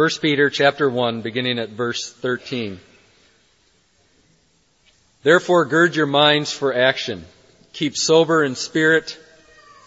[0.00, 2.80] 1 Peter chapter 1 beginning at verse 13.
[5.22, 7.22] Therefore gird your minds for action.
[7.74, 9.18] Keep sober in spirit.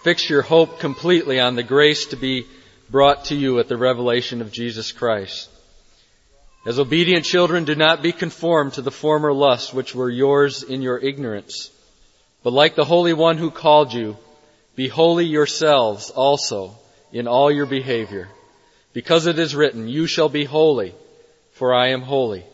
[0.03, 2.45] Fix your hope completely on the grace to be
[2.91, 5.49] brought to you at the revelation of Jesus Christ.
[6.67, 10.83] As obedient children, do not be conformed to the former lusts which were yours in
[10.83, 11.71] your ignorance.
[12.43, 14.15] But like the Holy One who called you,
[14.75, 16.75] be holy yourselves also
[17.11, 18.29] in all your behavior.
[18.93, 20.93] Because it is written, you shall be holy,
[21.53, 22.45] for I am holy.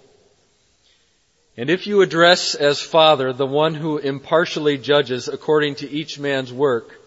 [1.57, 6.53] And if you address as Father the one who impartially judges according to each man's
[6.53, 6.97] work,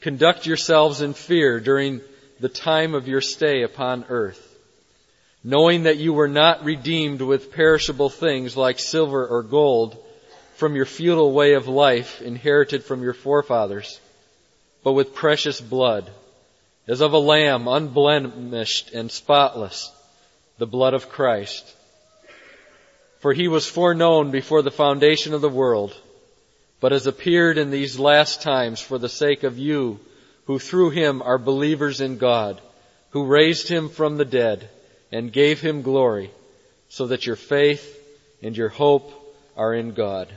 [0.00, 2.02] conduct yourselves in fear during
[2.40, 4.46] the time of your stay upon earth,
[5.42, 9.96] knowing that you were not redeemed with perishable things like silver or gold
[10.56, 13.98] from your futile way of life inherited from your forefathers,
[14.84, 16.10] but with precious blood
[16.86, 19.90] as of a lamb unblemished and spotless,
[20.58, 21.76] the blood of Christ.
[23.20, 25.94] For he was foreknown before the foundation of the world,
[26.80, 30.00] but has appeared in these last times for the sake of you,
[30.46, 32.60] who through him are believers in God,
[33.10, 34.68] who raised him from the dead
[35.12, 36.30] and gave him glory,
[36.88, 37.96] so that your faith
[38.42, 39.12] and your hope
[39.56, 40.28] are in God.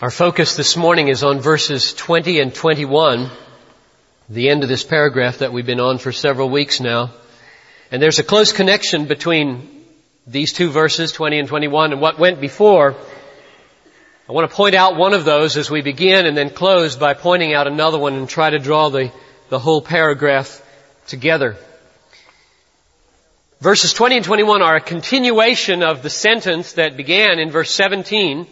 [0.00, 3.32] Our focus this morning is on verses 20 and 21,
[4.28, 7.10] the end of this paragraph that we've been on for several weeks now.
[7.90, 9.84] And there's a close connection between
[10.24, 12.94] these two verses, 20 and 21, and what went before.
[14.28, 17.14] I want to point out one of those as we begin and then close by
[17.14, 19.10] pointing out another one and try to draw the,
[19.48, 20.64] the whole paragraph
[21.08, 21.56] together.
[23.60, 28.46] Verses 20 and 21 are a continuation of the sentence that began in verse 17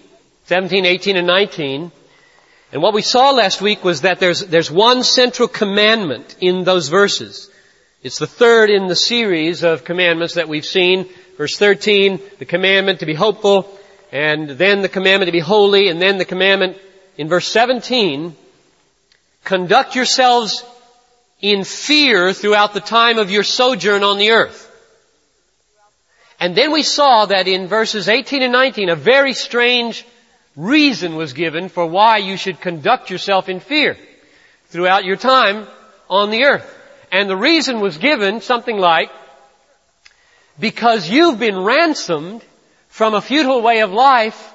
[0.47, 1.91] 17, 18, and 19.
[2.71, 6.89] And what we saw last week was that there's, there's one central commandment in those
[6.89, 7.51] verses.
[8.05, 11.09] It's the third in the series of commandments that we've seen.
[11.37, 13.69] Verse 13, the commandment to be hopeful,
[14.13, 16.77] and then the commandment to be holy, and then the commandment
[17.19, 18.37] in verse 17,
[19.43, 20.63] conduct yourselves
[21.41, 24.63] in fear throughout the time of your sojourn on the earth.
[26.39, 30.07] And then we saw that in verses 18 and 19, a very strange
[30.57, 33.97] reason was given for why you should conduct yourself in fear
[34.69, 35.67] throughout your time
[36.09, 36.73] on the earth.
[37.13, 39.11] And the reason was given something like,
[40.59, 42.43] because you've been ransomed
[42.89, 44.53] from a futile way of life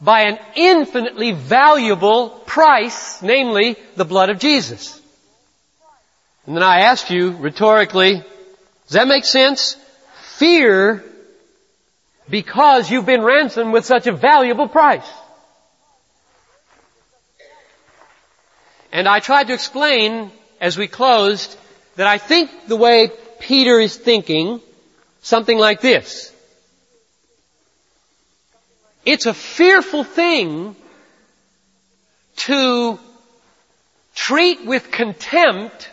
[0.00, 5.00] by an infinitely valuable price, namely the blood of Jesus.
[6.46, 8.22] And then I asked you rhetorically,
[8.86, 9.76] does that make sense?
[10.36, 11.04] Fear
[12.28, 15.08] because you've been ransomed with such a valuable price.
[18.94, 21.58] And I tried to explain as we closed
[21.96, 23.10] that I think the way
[23.40, 24.60] Peter is thinking,
[25.20, 26.32] something like this.
[29.04, 30.76] It's a fearful thing
[32.36, 33.00] to
[34.14, 35.90] treat with contempt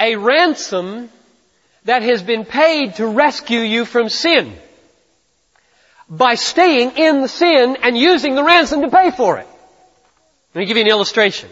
[0.00, 1.08] a ransom
[1.84, 4.56] that has been paid to rescue you from sin
[6.10, 9.47] by staying in the sin and using the ransom to pay for it.
[10.58, 11.48] Let me give you an illustration.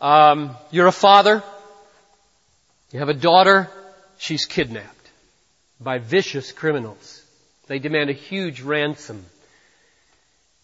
[0.00, 1.42] Um, you're a father.
[2.92, 3.68] You have a daughter.
[4.18, 5.10] She's kidnapped
[5.80, 7.20] by vicious criminals.
[7.66, 9.26] They demand a huge ransom.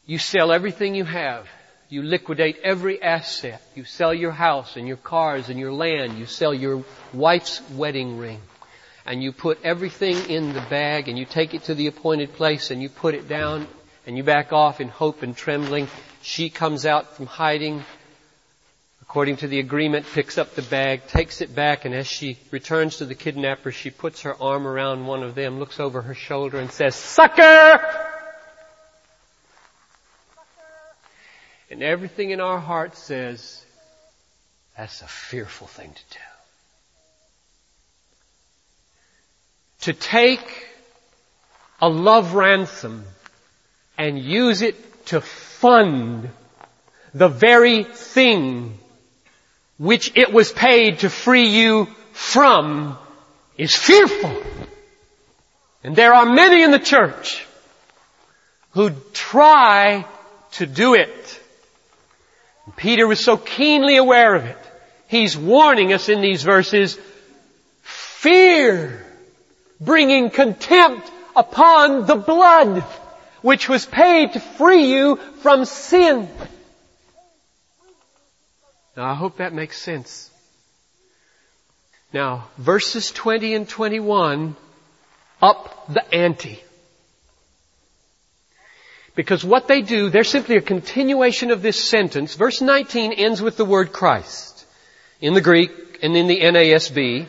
[0.07, 1.49] You sell everything you have.
[1.89, 3.61] You liquidate every asset.
[3.75, 6.21] You sell your house and your cars and your land.
[6.21, 8.39] You sell your wife's wedding ring.
[9.05, 12.71] And you put everything in the bag and you take it to the appointed place
[12.71, 13.67] and you put it down
[14.07, 15.89] and you back off in hope and trembling
[16.23, 17.83] she comes out from hiding,
[19.03, 22.97] according to the agreement, picks up the bag, takes it back, and as she returns
[22.99, 26.59] to the kidnapper, she puts her arm around one of them, looks over her shoulder,
[26.59, 27.81] and says, Sucker!
[31.71, 33.65] And everything in our heart says,
[34.77, 36.19] that's a fearful thing to do.
[39.83, 40.67] To take
[41.81, 43.05] a love ransom
[44.01, 46.31] and use it to fund
[47.13, 48.79] the very thing
[49.77, 52.97] which it was paid to free you from
[53.59, 54.43] is fearful.
[55.85, 57.47] And there are many in the church
[58.71, 60.07] who try
[60.53, 61.41] to do it.
[62.77, 64.59] Peter was so keenly aware of it.
[65.09, 66.99] He's warning us in these verses,
[67.83, 69.05] fear
[69.79, 72.83] bringing contempt upon the blood
[73.43, 76.29] which was paid to free you from sin.
[78.97, 80.31] Now I hope that makes sense.
[82.13, 84.57] Now, verses 20 and 21
[85.41, 86.61] up the ante.
[89.15, 92.35] Because what they do, they're simply a continuation of this sentence.
[92.35, 94.67] Verse 19 ends with the word Christ.
[95.21, 95.71] In the Greek
[96.03, 97.27] and in the NASB.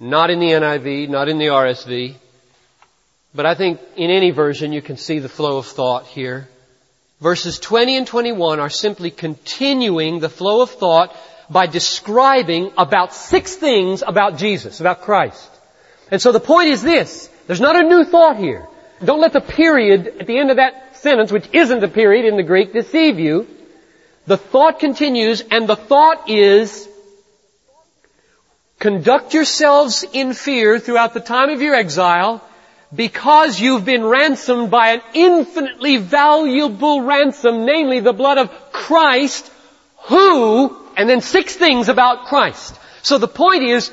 [0.00, 2.16] Not in the NIV, not in the RSV.
[3.34, 6.48] But I think in any version you can see the flow of thought here.
[7.20, 11.14] Verses 20 and 21 are simply continuing the flow of thought
[11.50, 15.50] by describing about six things about Jesus, about Christ.
[16.10, 17.28] And so the point is this.
[17.46, 18.66] There's not a new thought here.
[19.04, 22.36] Don't let the period at the end of that sentence, which isn't a period in
[22.36, 23.46] the Greek, deceive you.
[24.26, 26.88] The thought continues, and the thought is,
[28.78, 32.42] conduct yourselves in fear throughout the time of your exile,
[32.94, 39.50] because you've been ransomed by an infinitely valuable ransom, namely the blood of Christ,
[40.04, 42.78] who, and then six things about Christ.
[43.02, 43.90] So the point is,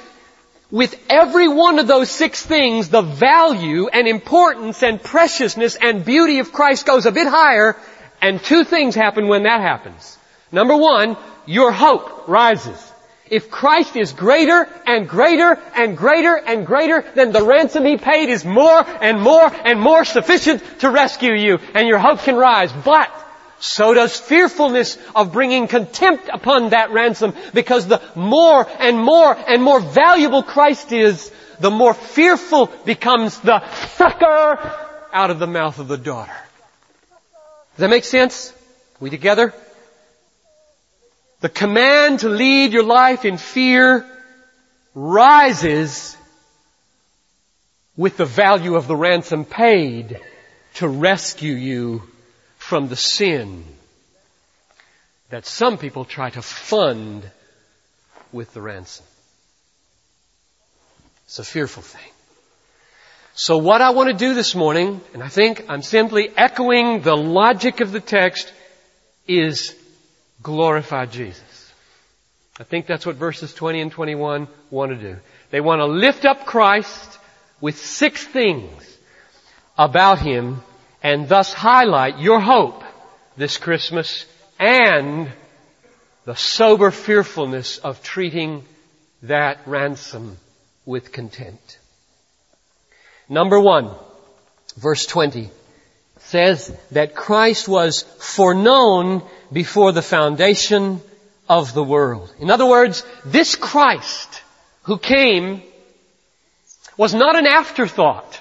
[0.70, 6.40] with every one of those six things, the value and importance and preciousness and beauty
[6.40, 7.76] of Christ goes a bit higher,
[8.22, 10.18] and two things happen when that happens.
[10.52, 12.91] Number one, your hope rises.
[13.32, 18.28] If Christ is greater and greater and greater and greater, then the ransom He paid
[18.28, 22.74] is more and more and more sufficient to rescue you, and your hope can rise.
[22.74, 23.10] But,
[23.62, 29.64] so does fearfulness of bringing contempt upon that ransom because the more and more and
[29.64, 31.32] more valuable Christ is,
[31.62, 34.60] the more fearful becomes the sucker
[35.14, 36.36] out of the mouth of the daughter.
[37.76, 38.52] Does that make sense?
[39.00, 39.54] We together?
[41.42, 44.06] The command to lead your life in fear
[44.94, 46.16] rises
[47.98, 50.20] with the value of the ransom paid
[50.76, 52.04] to rescue you
[52.58, 53.66] from the sin
[55.30, 57.30] that some people try to fund
[58.32, 59.06] with the ransom.
[61.26, 62.12] It's a fearful thing.
[63.34, 67.16] So what I want to do this morning, and I think I'm simply echoing the
[67.16, 68.52] logic of the text,
[69.28, 69.76] is
[70.42, 71.74] glorify Jesus.
[72.60, 75.18] I think that's what verses 20 and 21 want to do.
[75.50, 77.20] They want to lift up Christ
[77.60, 78.98] with six things
[79.78, 80.62] about Him
[81.02, 82.84] and thus highlight your hope
[83.38, 84.26] this Christmas
[84.60, 85.32] and
[86.26, 88.64] the sober fearfulness of treating
[89.24, 90.38] that ransom
[90.86, 91.80] with content.
[93.28, 93.92] Number one,
[94.78, 95.50] verse 20
[96.32, 101.02] says that Christ was foreknown before the foundation
[101.50, 102.34] of the world.
[102.40, 104.42] In other words, this Christ
[104.84, 105.62] who came
[106.96, 108.40] was not an afterthought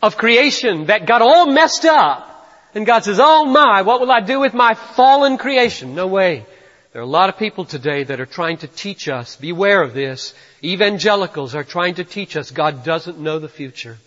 [0.00, 2.28] of creation that got all messed up.
[2.72, 5.96] And God says, oh my, what will I do with my fallen creation?
[5.96, 6.46] No way.
[6.92, 9.92] There are a lot of people today that are trying to teach us, beware of
[9.92, 10.34] this.
[10.62, 13.98] Evangelicals are trying to teach us God doesn't know the future.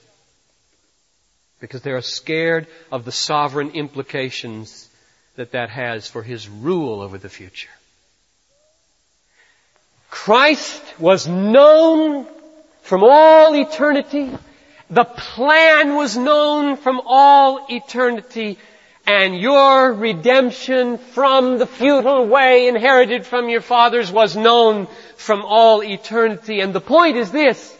[1.63, 4.89] Because they are scared of the sovereign implications
[5.37, 7.69] that that has for His rule over the future.
[10.09, 12.27] Christ was known
[12.81, 14.29] from all eternity
[14.93, 18.59] the plan was known from all eternity
[19.07, 25.81] and your redemption from the futile way inherited from your fathers was known from all
[25.81, 26.59] eternity.
[26.59, 27.75] And the point is this.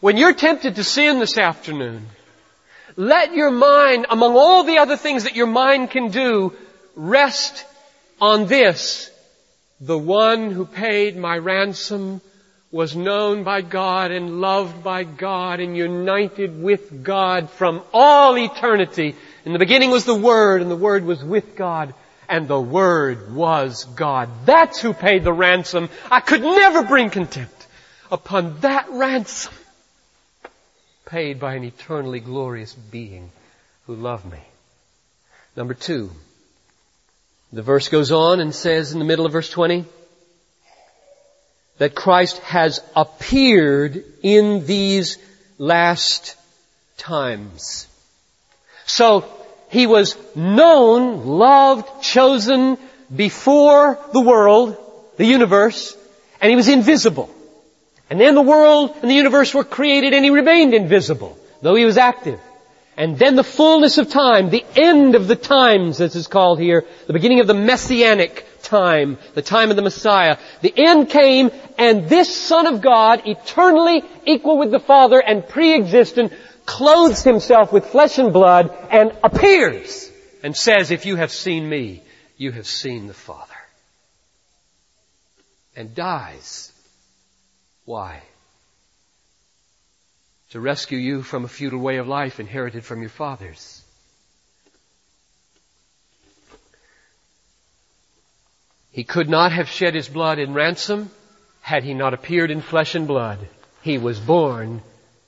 [0.00, 2.06] When you're tempted to sin this afternoon,
[2.96, 6.52] let your mind, among all the other things that your mind can do,
[6.94, 7.64] rest
[8.20, 9.10] on this.
[9.80, 12.20] The one who paid my ransom
[12.70, 19.14] was known by God and loved by God and united with God from all eternity.
[19.44, 21.94] In the beginning was the Word and the Word was with God
[22.28, 24.28] and the Word was God.
[24.44, 25.88] That's who paid the ransom.
[26.10, 27.66] I could never bring contempt
[28.10, 29.52] upon that ransom
[31.06, 33.30] paid by an eternally glorious being
[33.86, 34.38] who loved me.
[35.56, 36.10] Number two,
[37.52, 39.84] the verse goes on and says in the middle of verse 20,
[41.78, 45.18] that Christ has appeared in these
[45.58, 46.36] last
[46.96, 47.86] times.
[48.86, 49.24] So,
[49.70, 52.78] He was known, loved, chosen
[53.14, 54.76] before the world,
[55.16, 55.96] the universe,
[56.40, 57.33] and He was invisible.
[58.10, 61.84] And then the world and the universe were created and He remained invisible, though He
[61.84, 62.40] was active.
[62.96, 66.84] And then the fullness of time, the end of the times, as is called here,
[67.06, 70.38] the beginning of the messianic time, the time of the Messiah.
[70.62, 76.32] The end came and this Son of God, eternally equal with the Father and pre-existent,
[76.66, 80.10] clothes himself with flesh and blood and appears
[80.42, 82.02] and says, if you have seen me,
[82.36, 83.52] you have seen the Father.
[85.76, 86.72] And dies.
[87.84, 88.22] Why?
[90.50, 93.82] To rescue you from a futile way of life inherited from your fathers.
[98.90, 101.10] He could not have shed his blood in ransom
[101.60, 103.48] had he not appeared in flesh and blood.
[103.82, 104.82] He was born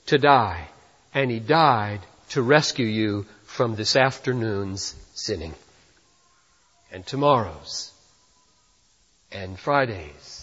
[0.05, 0.69] to die,
[1.13, 1.99] and he died
[2.29, 5.53] to rescue you from this afternoon's sinning,
[6.91, 7.91] and tomorrow's,
[9.31, 10.36] and Friday's,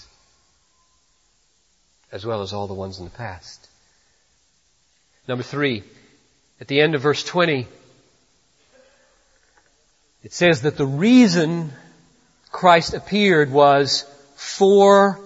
[2.15, 3.69] as well as all the ones in the past.
[5.27, 5.83] Number three,
[6.61, 7.67] at the end of verse 20,
[10.23, 11.73] it says that the reason
[12.53, 14.07] Christ appeared was
[14.37, 15.19] for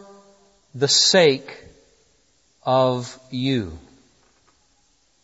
[0.74, 1.62] the sake
[2.64, 3.78] of you.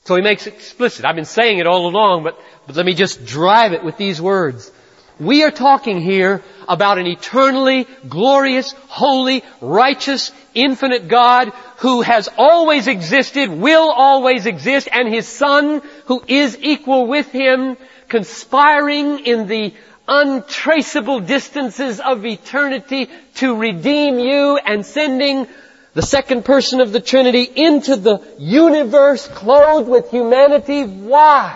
[0.04, 1.06] So he makes it explicit.
[1.06, 4.20] I've been saying it all along, but, but let me just drive it with these
[4.20, 4.70] words.
[5.18, 12.86] We are talking here about an eternally glorious, holy, righteous, infinite God who has always
[12.86, 17.76] existed, will always exist, and His Son who is equal with Him,
[18.08, 19.74] conspiring in the
[20.06, 25.46] untraceable distances of eternity to redeem you and sending
[25.94, 30.82] the second person of the Trinity into the universe clothed with humanity.
[30.84, 31.50] Why?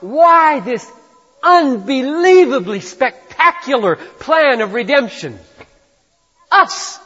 [0.00, 0.90] Why this
[1.42, 2.80] unbelievably
[3.44, 5.38] spectacular plan of redemption?
[6.50, 6.98] Us!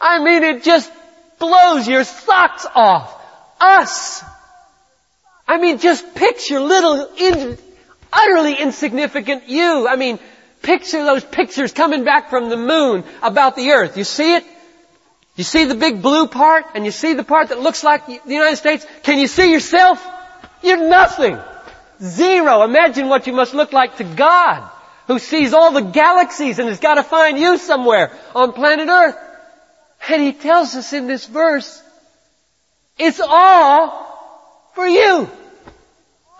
[0.00, 0.90] I mean, it just
[1.38, 3.20] blows your socks off.
[3.60, 4.22] Us!
[5.46, 7.58] I mean, just picture little in,
[8.12, 9.86] utterly insignificant you.
[9.88, 10.18] I mean,
[10.62, 13.96] picture those pictures coming back from the moon about the earth.
[13.96, 14.44] You see it?
[15.36, 18.20] You see the big blue part and you see the part that looks like the
[18.26, 18.86] United States?
[19.02, 20.04] Can you see yourself?
[20.62, 21.38] You're nothing.
[22.04, 22.62] Zero.
[22.62, 24.70] Imagine what you must look like to God
[25.06, 29.16] who sees all the galaxies and has got to find you somewhere on planet earth.
[30.08, 31.82] And he tells us in this verse,
[32.98, 35.30] it's all for you.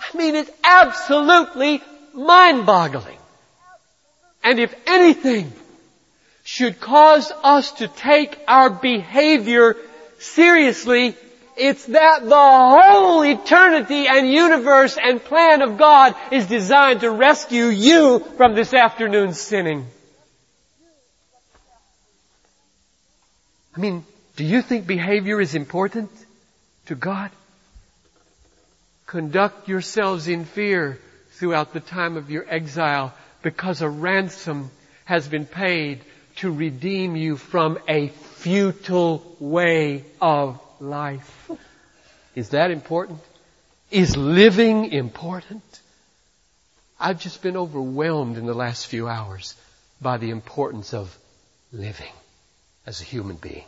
[0.00, 3.18] I mean, it's absolutely mind-boggling.
[4.42, 5.52] And if anything
[6.44, 9.76] should cause us to take our behavior
[10.18, 11.16] seriously,
[11.56, 17.66] it's that the whole eternity and universe and plan of God is designed to rescue
[17.66, 19.86] you from this afternoon's sinning.
[23.76, 24.04] I mean,
[24.36, 26.10] do you think behavior is important
[26.86, 27.30] to God?
[29.06, 30.98] Conduct yourselves in fear
[31.32, 34.70] throughout the time of your exile because a ransom
[35.04, 36.00] has been paid
[36.36, 41.50] to redeem you from a futile way of life.
[42.34, 43.20] Is that important?
[43.90, 45.62] Is living important?
[46.98, 49.54] I've just been overwhelmed in the last few hours
[50.00, 51.16] by the importance of
[51.72, 52.12] living
[52.86, 53.64] as a human being.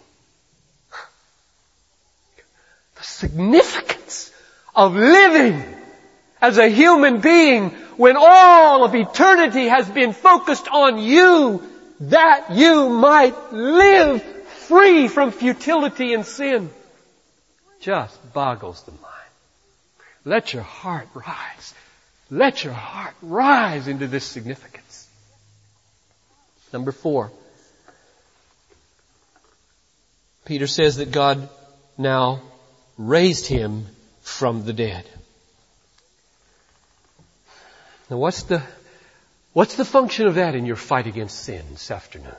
[2.96, 4.32] The significance
[4.74, 5.62] of living
[6.40, 11.62] as a human being when all of eternity has been focused on you
[12.00, 14.22] that you might live
[14.68, 16.70] free from futility and sin
[17.86, 19.30] just boggles the mind.
[20.24, 21.72] Let your heart rise.
[22.32, 25.08] Let your heart rise into this significance.
[26.72, 27.30] Number four.
[30.46, 31.48] Peter says that God
[31.96, 32.42] now
[32.98, 33.86] raised him
[34.20, 35.04] from the dead.
[38.10, 38.62] Now what's the,
[39.52, 42.34] what's the function of that in your fight against sin this afternoon?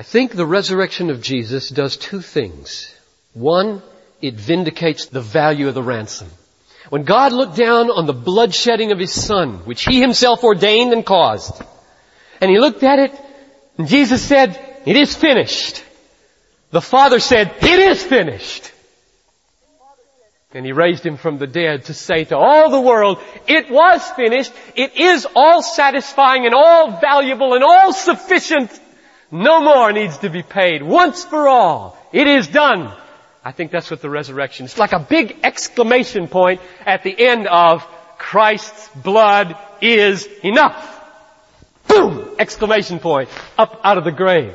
[0.00, 2.90] I think the resurrection of Jesus does two things.
[3.34, 3.82] One,
[4.22, 6.28] it vindicates the value of the ransom.
[6.88, 11.04] When God looked down on the bloodshedding of His Son, which He Himself ordained and
[11.04, 11.62] caused,
[12.40, 13.12] and He looked at it,
[13.76, 15.84] and Jesus said, it is finished.
[16.70, 18.72] The Father said, it is finished.
[20.54, 24.00] And He raised Him from the dead to say to all the world, it was
[24.12, 28.70] finished, it is all satisfying and all valuable and all sufficient.
[29.30, 30.82] No more needs to be paid.
[30.82, 31.96] Once for all.
[32.12, 32.92] It is done.
[33.44, 34.78] I think that's what the resurrection is.
[34.78, 37.86] like a big exclamation point at the end of
[38.18, 40.98] Christ's blood is enough.
[41.86, 42.36] Boom!
[42.38, 43.28] Exclamation point.
[43.56, 44.54] Up out of the grave.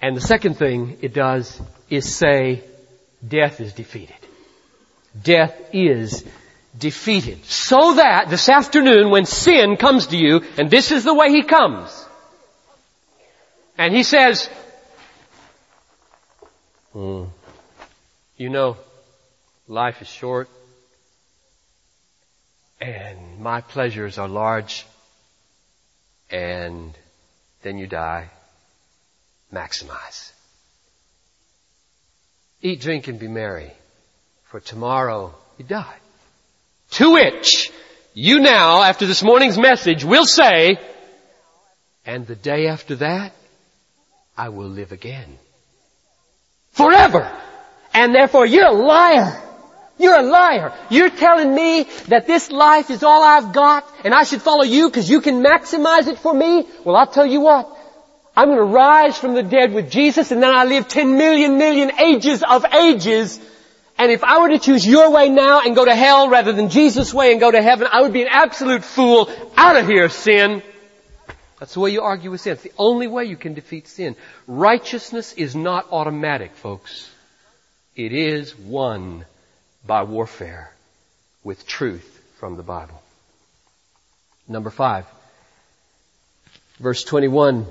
[0.00, 2.62] And the second thing it does is say,
[3.26, 4.16] death is defeated.
[5.22, 6.24] Death is
[6.78, 7.44] defeated.
[7.44, 11.42] So that this afternoon when sin comes to you, and this is the way he
[11.42, 12.06] comes,
[13.80, 14.50] and he says,
[16.94, 17.26] mm,
[18.36, 18.76] you know,
[19.68, 20.50] life is short
[22.78, 24.84] and my pleasures are large
[26.30, 26.92] and
[27.62, 28.28] then you die.
[29.50, 30.30] Maximize.
[32.60, 33.72] Eat, drink, and be merry,
[34.44, 35.96] for tomorrow you die.
[36.90, 37.72] To which
[38.12, 40.76] you now, after this morning's message, will say,
[42.04, 43.32] and the day after that,
[44.36, 45.38] I will live again.
[46.72, 47.30] Forever!
[47.92, 49.42] And therefore you're a liar.
[49.98, 50.72] You're a liar.
[50.88, 54.88] You're telling me that this life is all I've got and I should follow you
[54.88, 56.66] because you can maximize it for me?
[56.84, 57.76] Well, I'll tell you what.
[58.34, 61.58] I'm going to rise from the dead with Jesus and then I live 10 million
[61.58, 63.38] million ages of ages.
[63.98, 66.70] And if I were to choose your way now and go to hell rather than
[66.70, 69.30] Jesus' way and go to heaven, I would be an absolute fool.
[69.58, 70.62] Out of here, sin.
[71.60, 72.54] That's the way you argue with sin.
[72.54, 74.16] It's the only way you can defeat sin.
[74.46, 77.08] Righteousness is not automatic, folks.
[77.94, 79.26] It is won
[79.86, 80.72] by warfare
[81.44, 83.02] with truth from the Bible.
[84.48, 85.04] Number five.
[86.78, 87.66] Verse 21.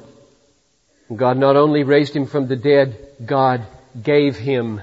[1.15, 3.65] God not only raised him from the dead, God
[3.99, 4.81] gave him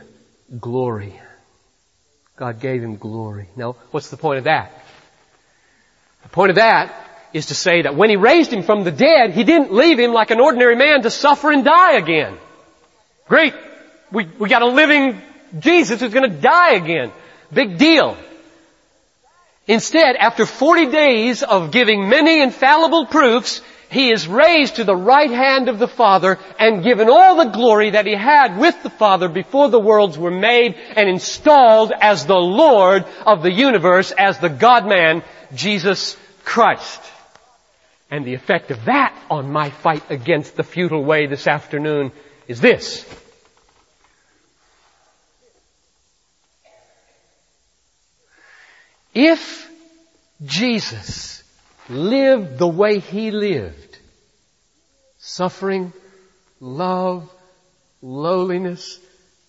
[0.58, 1.20] glory.
[2.34, 3.48] God gave him glory.
[3.54, 4.84] Now, what's the point of that?
[6.24, 7.05] The point of that
[7.36, 10.12] is to say that when he raised him from the dead, he didn't leave him
[10.12, 12.38] like an ordinary man to suffer and die again.
[13.28, 13.54] Great.
[14.10, 15.20] We, we got a living
[15.58, 17.12] Jesus who's going to die again.
[17.52, 18.16] Big deal.
[19.66, 25.30] Instead, after 40 days of giving many infallible proofs, he is raised to the right
[25.30, 29.28] hand of the Father and given all the glory that he had with the Father
[29.28, 34.48] before the worlds were made and installed as the Lord of the universe, as the
[34.48, 35.22] God-man,
[35.54, 37.00] Jesus Christ.
[38.10, 42.12] And the effect of that on my fight against the futile way this afternoon
[42.46, 43.04] is this.
[49.12, 49.68] If
[50.44, 51.42] Jesus
[51.88, 53.98] lived the way He lived,
[55.18, 55.92] suffering,
[56.60, 57.28] love,
[58.02, 59.00] lowliness,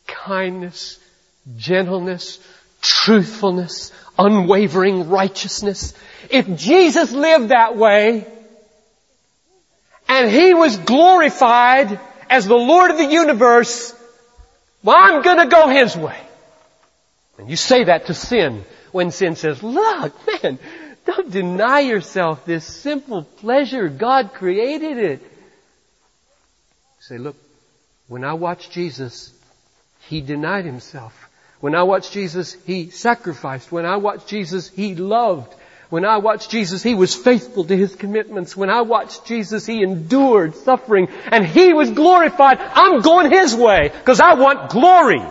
[0.07, 0.97] kindness,
[1.57, 2.39] gentleness,
[2.81, 5.93] truthfulness, unwavering righteousness,
[6.29, 8.25] if Jesus lived that way,
[10.07, 13.93] and He was glorified as the Lord of the universe,
[14.83, 16.19] well, I'm gonna go His way.
[17.37, 20.59] And you say that to sin when sin says, look, man,
[21.05, 23.89] don't deny yourself this simple pleasure.
[23.89, 25.21] God created it.
[26.99, 27.35] Say, look,
[28.07, 29.31] when I watch Jesus,
[30.07, 31.29] He denied Himself.
[31.59, 33.71] When I watch Jesus, He sacrificed.
[33.71, 35.53] When I watch Jesus, He loved.
[35.89, 38.57] When I watched Jesus, He was faithful to His commitments.
[38.57, 42.59] When I watched Jesus, He endured suffering and He was glorified.
[42.59, 45.23] I'm going His way because I want glory.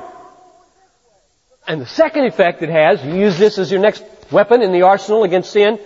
[1.69, 4.83] And the second effect it has, you use this as your next weapon in the
[4.83, 5.79] arsenal against sin,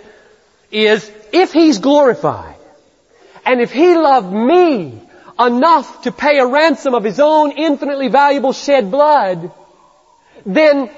[0.71, 2.55] is if He's glorified,
[3.45, 5.01] and if He loved me
[5.37, 9.51] enough to pay a ransom of His own infinitely valuable shed blood,
[10.45, 10.89] then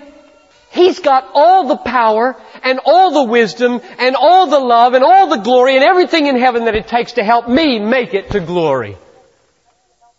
[0.73, 5.27] He's got all the power and all the wisdom and all the love and all
[5.27, 8.39] the glory and everything in heaven that it takes to help me make it to
[8.39, 8.97] glory.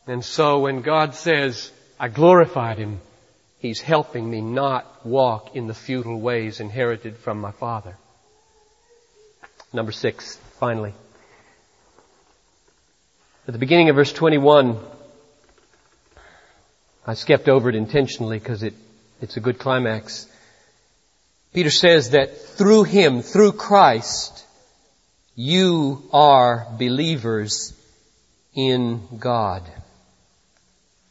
[0.06, 3.00] And so when God says, I glorified Him,
[3.58, 7.96] He's helping me not walk in the futile ways inherited from my father.
[9.72, 10.94] Number six, finally.
[13.48, 14.78] At the beginning of verse 21,
[17.06, 18.74] I skipped over it intentionally because it,
[19.20, 20.28] it's a good climax.
[21.54, 24.44] Peter says that through Him, through Christ,
[25.36, 27.72] you are believers
[28.54, 29.62] in God.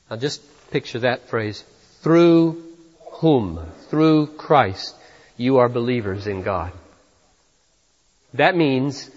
[0.10, 1.64] Now just picture that phrase
[2.02, 2.62] through
[3.14, 4.94] whom, through Christ,
[5.38, 6.74] you are believers in God.
[8.34, 9.10] That means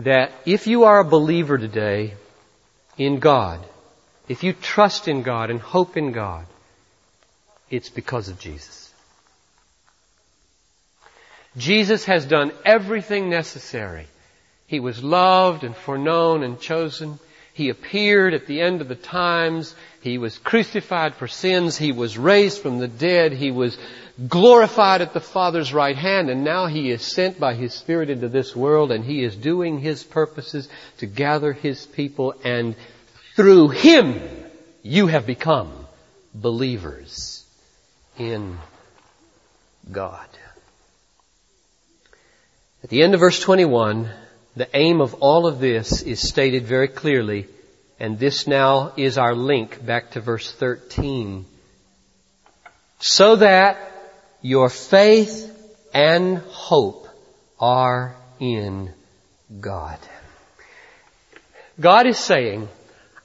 [0.00, 2.14] that if you are a believer today
[2.98, 3.64] in God,
[4.28, 6.44] if you trust in God and hope in God,
[7.70, 8.79] it's because of Jesus.
[11.56, 14.06] Jesus has done everything necessary.
[14.66, 17.18] He was loved and foreknown and chosen.
[17.52, 19.74] He appeared at the end of the times.
[20.00, 21.76] He was crucified for sins.
[21.76, 23.32] He was raised from the dead.
[23.32, 23.76] He was
[24.28, 26.30] glorified at the Father's right hand.
[26.30, 29.80] And now He is sent by His Spirit into this world and He is doing
[29.80, 32.76] His purposes to gather His people and
[33.34, 34.20] through Him
[34.82, 35.70] you have become
[36.32, 37.44] believers
[38.16, 38.58] in
[39.90, 40.29] God.
[42.82, 44.08] At the end of verse 21,
[44.56, 47.46] the aim of all of this is stated very clearly,
[47.98, 51.44] and this now is our link back to verse 13.
[52.98, 53.78] So that
[54.40, 55.46] your faith
[55.92, 57.06] and hope
[57.58, 58.90] are in
[59.60, 59.98] God.
[61.78, 62.66] God is saying,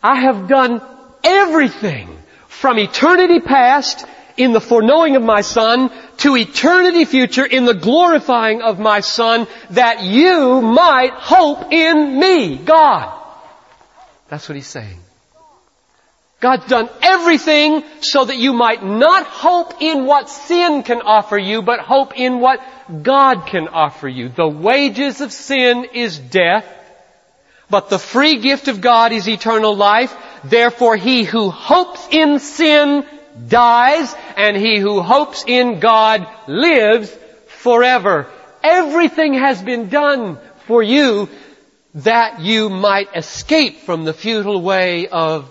[0.04, 0.82] I have done
[1.24, 2.10] everything
[2.50, 4.06] from eternity past
[4.38, 9.48] in the foreknowing of my Son to eternity future in the glorifying of my Son
[9.72, 13.22] that you might hope in me, God.
[14.28, 15.00] That's what he's saying.
[16.42, 21.62] God's done everything so that you might not hope in what sin can offer you,
[21.62, 22.60] but hope in what
[23.02, 24.30] God can offer you.
[24.30, 26.66] The wages of sin is death,
[27.70, 30.16] but the free gift of God is eternal life.
[30.44, 33.06] Therefore he who hopes in sin
[33.48, 37.16] dies, and he who hopes in God lives
[37.48, 38.28] forever.
[38.64, 41.30] Everything has been done for you
[41.96, 45.50] that you might escape from the futile way of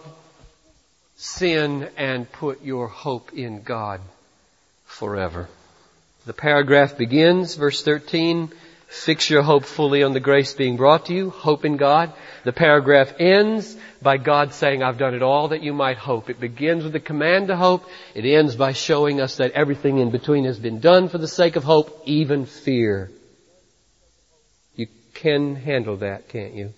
[1.17, 4.01] sin and put your hope in God
[4.85, 5.49] forever.
[6.27, 8.53] The paragraph begins, verse 13,
[8.95, 12.13] fix your hope fully on the grace being brought to you, hope in God.
[12.45, 16.31] The paragraph ends by God saying, I've done it all that you might hope.
[16.31, 17.85] It begins with the command to hope.
[18.15, 21.57] It ends by showing us that everything in between has been done for the sake
[21.57, 23.11] of hope, even fear.
[24.77, 26.73] You can handle that, can't you?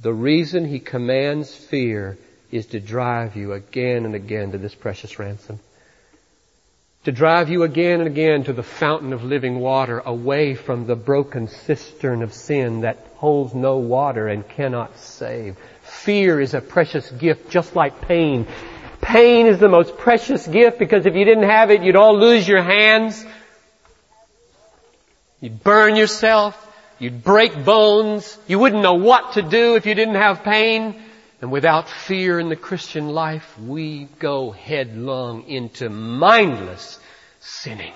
[0.00, 2.18] The reason He commands fear
[2.50, 5.60] is to drive you again and again to this precious ransom.
[7.08, 10.94] To drive you again and again to the fountain of living water away from the
[10.94, 15.56] broken cistern of sin that holds no water and cannot save.
[15.80, 18.46] Fear is a precious gift just like pain.
[19.00, 22.46] Pain is the most precious gift because if you didn't have it, you'd all lose
[22.46, 23.24] your hands.
[25.40, 26.62] You'd burn yourself.
[26.98, 28.36] You'd break bones.
[28.46, 31.02] You wouldn't know what to do if you didn't have pain.
[31.40, 36.98] And without fear in the Christian life, we go headlong into mindless
[37.40, 37.94] sinning.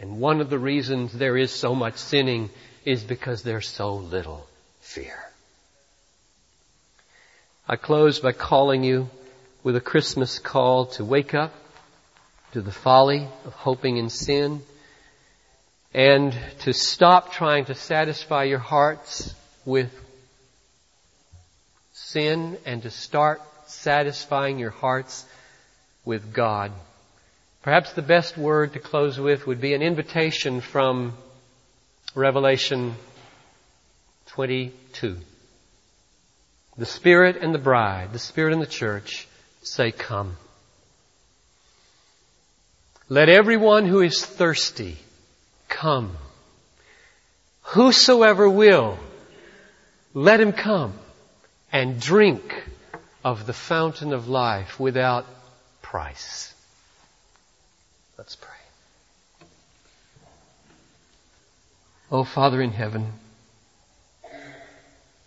[0.00, 2.50] And one of the reasons there is so much sinning
[2.84, 4.46] is because there's so little
[4.80, 5.18] fear.
[7.68, 9.08] I close by calling you
[9.62, 11.54] with a Christmas call to wake up
[12.52, 14.62] to the folly of hoping in sin
[15.94, 19.34] and to stop trying to satisfy your hearts
[19.64, 19.90] with
[22.14, 25.26] sin and to start satisfying your hearts
[26.04, 26.70] with God.
[27.62, 31.14] Perhaps the best word to close with would be an invitation from
[32.14, 32.94] Revelation
[34.26, 35.16] 22.
[36.78, 39.26] The Spirit and the bride, the Spirit and the church
[39.64, 40.36] say, come.
[43.08, 44.98] Let everyone who is thirsty
[45.68, 46.16] come.
[47.62, 49.00] Whosoever will,
[50.14, 50.94] let him come
[51.74, 52.54] and drink
[53.24, 55.26] of the fountain of life without
[55.82, 56.54] price.
[58.16, 58.50] Let's pray.
[62.12, 63.12] Oh Father in heaven,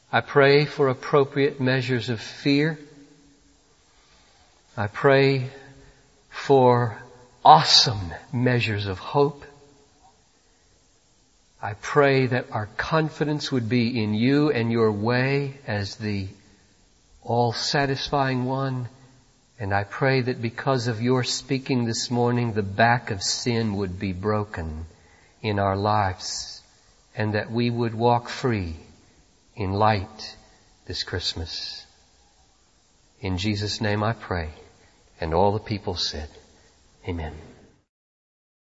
[0.09, 2.79] I pray for appropriate measures of fear.
[4.77, 5.49] I pray
[6.29, 6.97] for
[7.43, 9.43] awesome measures of hope.
[11.61, 16.29] I pray that our confidence would be in you and your way as the
[17.27, 18.87] all satisfying one.
[19.59, 23.99] And I pray that because of your speaking this morning, the back of sin would
[23.99, 24.85] be broken
[25.41, 26.61] in our lives
[27.15, 28.75] and that we would walk free
[29.55, 30.35] in light
[30.85, 31.85] this Christmas.
[33.19, 34.49] In Jesus' name I pray.
[35.19, 36.29] And all the people said,
[37.07, 37.33] Amen.